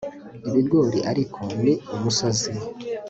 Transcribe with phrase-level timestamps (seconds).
[0.47, 2.51] Ibigori ariko ni umusozi